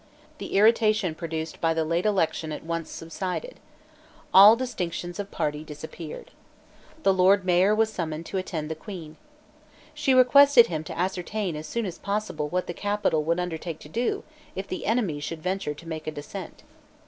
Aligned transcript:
The 0.39 0.55
irritation 0.55 1.13
produced 1.13 1.61
by 1.61 1.75
the 1.75 1.83
late 1.85 2.07
election 2.07 2.51
at 2.51 2.63
once 2.65 2.89
subsided. 2.89 3.59
All 4.33 4.55
distinctions 4.55 5.19
of 5.19 5.29
party 5.29 5.63
disappeared. 5.63 6.31
The 7.03 7.13
Lord 7.13 7.45
Mayor 7.45 7.75
was 7.75 7.93
summoned 7.93 8.25
to 8.25 8.39
attend 8.39 8.71
the 8.71 8.73
Queen. 8.73 9.17
She 9.93 10.15
requested 10.15 10.65
him 10.65 10.83
to 10.85 10.97
ascertain 10.97 11.55
as 11.55 11.67
soon 11.67 11.85
as 11.85 11.99
possible 11.99 12.49
what 12.49 12.65
the 12.65 12.73
capital 12.73 13.23
would 13.25 13.39
undertake 13.39 13.77
to 13.81 13.89
do 13.89 14.23
if 14.55 14.67
the 14.67 14.87
enemy 14.87 15.19
should 15.19 15.43
venture 15.43 15.75
to 15.75 15.87
make 15.87 16.07
a 16.07 16.11
descent. 16.11 16.63